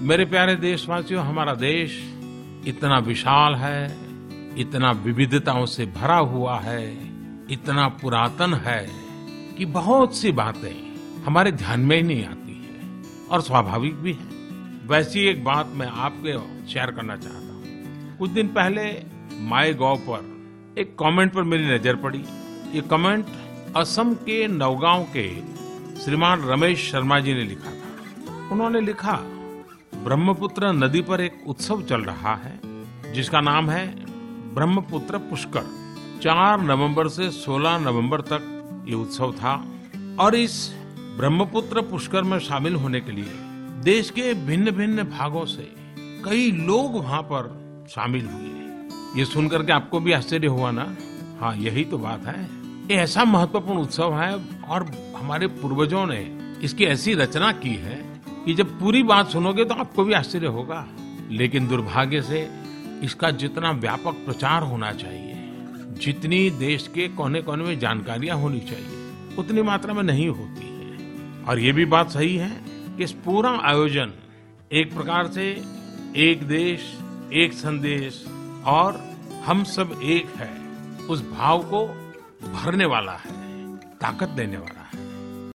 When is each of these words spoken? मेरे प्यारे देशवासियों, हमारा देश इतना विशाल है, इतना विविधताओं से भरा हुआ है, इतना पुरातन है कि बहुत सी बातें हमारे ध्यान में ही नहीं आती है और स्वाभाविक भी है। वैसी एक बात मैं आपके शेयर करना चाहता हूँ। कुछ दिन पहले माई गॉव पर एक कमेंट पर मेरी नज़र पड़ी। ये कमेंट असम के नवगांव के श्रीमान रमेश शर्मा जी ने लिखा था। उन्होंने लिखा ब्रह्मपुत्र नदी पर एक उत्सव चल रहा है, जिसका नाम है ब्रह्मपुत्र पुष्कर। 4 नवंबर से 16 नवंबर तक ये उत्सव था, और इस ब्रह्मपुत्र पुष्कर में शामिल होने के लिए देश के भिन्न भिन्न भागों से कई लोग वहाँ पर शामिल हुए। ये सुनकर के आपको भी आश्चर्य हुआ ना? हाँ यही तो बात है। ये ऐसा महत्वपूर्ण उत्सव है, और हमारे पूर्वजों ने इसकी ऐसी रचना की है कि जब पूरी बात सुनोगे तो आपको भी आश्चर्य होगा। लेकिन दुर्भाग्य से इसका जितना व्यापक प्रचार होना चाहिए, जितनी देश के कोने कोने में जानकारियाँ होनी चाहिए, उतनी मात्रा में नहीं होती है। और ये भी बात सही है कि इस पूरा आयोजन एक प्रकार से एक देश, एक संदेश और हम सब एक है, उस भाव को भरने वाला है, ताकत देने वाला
मेरे 0.00 0.24
प्यारे 0.24 0.54
देशवासियों, 0.56 1.22
हमारा 1.24 1.52
देश 1.54 1.92
इतना 2.66 2.98
विशाल 2.98 3.54
है, 3.54 3.86
इतना 4.58 4.90
विविधताओं 5.04 5.64
से 5.66 5.86
भरा 5.86 6.16
हुआ 6.16 6.58
है, 6.58 6.82
इतना 7.50 7.86
पुरातन 8.02 8.54
है 8.54 8.88
कि 9.58 9.64
बहुत 9.64 10.16
सी 10.16 10.32
बातें 10.32 11.24
हमारे 11.24 11.52
ध्यान 11.52 11.80
में 11.80 11.96
ही 11.96 12.02
नहीं 12.02 12.24
आती 12.24 12.52
है 12.54 13.02
और 13.28 13.40
स्वाभाविक 13.42 13.94
भी 13.94 14.12
है। 14.12 14.86
वैसी 14.88 15.24
एक 15.26 15.44
बात 15.44 15.72
मैं 15.74 15.86
आपके 15.86 16.38
शेयर 16.68 16.90
करना 16.90 17.16
चाहता 17.16 17.52
हूँ। 17.52 18.16
कुछ 18.18 18.30
दिन 18.30 18.48
पहले 18.48 18.84
माई 19.48 19.74
गॉव 19.74 19.96
पर 19.96 20.76
एक 20.78 20.96
कमेंट 20.98 21.32
पर 21.32 21.42
मेरी 21.42 21.66
नज़र 21.66 21.96
पड़ी। 21.96 22.22
ये 22.74 22.80
कमेंट 22.80 23.26
असम 23.76 24.14
के 24.14 24.46
नवगांव 24.46 25.02
के 25.16 25.28
श्रीमान 26.00 26.42
रमेश 26.42 26.90
शर्मा 26.92 27.20
जी 27.20 27.34
ने 27.34 27.44
लिखा 27.44 27.70
था। 27.70 28.48
उन्होंने 28.52 28.80
लिखा 28.80 29.20
ब्रह्मपुत्र 30.04 30.72
नदी 30.74 31.00
पर 31.02 31.20
एक 31.20 31.38
उत्सव 31.48 31.82
चल 31.82 32.02
रहा 32.02 32.34
है, 32.34 32.58
जिसका 33.14 33.40
नाम 33.40 33.70
है 33.70 33.86
ब्रह्मपुत्र 34.54 35.18
पुष्कर। 35.20 35.64
4 36.22 36.60
नवंबर 36.60 37.08
से 37.08 37.30
16 37.30 37.78
नवंबर 37.78 38.20
तक 38.22 38.84
ये 38.88 38.94
उत्सव 38.94 39.32
था, 39.32 39.54
और 40.20 40.34
इस 40.34 40.70
ब्रह्मपुत्र 41.18 41.82
पुष्कर 41.82 42.22
में 42.22 42.38
शामिल 42.38 42.74
होने 42.74 43.00
के 43.00 43.12
लिए 43.12 43.32
देश 43.84 44.10
के 44.10 44.32
भिन्न 44.46 44.70
भिन्न 44.70 45.02
भागों 45.08 45.44
से 45.46 45.68
कई 46.24 46.50
लोग 46.52 46.96
वहाँ 46.96 47.22
पर 47.22 47.86
शामिल 47.90 48.26
हुए। 48.26 49.18
ये 49.18 49.24
सुनकर 49.24 49.62
के 49.62 49.72
आपको 49.72 50.00
भी 50.00 50.12
आश्चर्य 50.12 50.46
हुआ 50.48 50.70
ना? 50.70 50.86
हाँ 51.40 51.54
यही 51.56 51.84
तो 51.84 51.98
बात 51.98 52.26
है। 52.26 52.42
ये 52.90 52.96
ऐसा 52.96 53.24
महत्वपूर्ण 53.24 53.80
उत्सव 53.80 54.14
है, 54.14 54.34
और 54.64 54.86
हमारे 55.16 55.46
पूर्वजों 55.46 56.06
ने 56.06 56.20
इसकी 56.62 56.84
ऐसी 56.84 57.14
रचना 57.14 57.52
की 57.54 57.74
है 57.76 57.96
कि 58.48 58.54
जब 58.54 58.68
पूरी 58.80 59.02
बात 59.02 59.28
सुनोगे 59.28 59.64
तो 59.64 59.74
आपको 59.74 60.04
भी 60.04 60.12
आश्चर्य 60.12 60.46
होगा। 60.46 60.86
लेकिन 61.30 61.66
दुर्भाग्य 61.68 62.20
से 62.22 62.38
इसका 63.02 63.30
जितना 63.30 63.70
व्यापक 63.70 64.24
प्रचार 64.26 64.62
होना 64.62 64.92
चाहिए, 64.92 65.34
जितनी 66.00 66.38
देश 66.50 66.86
के 66.88 67.08
कोने 67.08 67.42
कोने 67.42 67.64
में 67.64 67.78
जानकारियाँ 67.78 68.36
होनी 68.36 68.60
चाहिए, 68.60 69.36
उतनी 69.38 69.62
मात्रा 69.62 69.94
में 69.94 70.02
नहीं 70.02 70.28
होती 70.28 70.68
है। 70.68 71.44
और 71.44 71.58
ये 71.58 71.72
भी 71.72 71.84
बात 71.84 72.10
सही 72.10 72.36
है 72.36 72.50
कि 72.96 73.04
इस 73.04 73.12
पूरा 73.12 73.50
आयोजन 73.50 74.12
एक 74.72 74.94
प्रकार 74.94 75.26
से 75.26 75.50
एक 76.16 76.46
देश, 76.48 76.98
एक 77.32 77.52
संदेश 77.52 78.24
और 78.66 79.00
हम 79.44 79.64
सब 79.64 79.98
एक 80.02 80.34
है, 80.36 80.50
उस 81.06 81.30
भाव 81.30 81.62
को 81.62 81.86
भरने 82.52 82.84
वाला 82.84 83.12
है, 83.12 83.76
ताकत 83.76 84.28
देने 84.28 84.56
वाला 84.56 84.87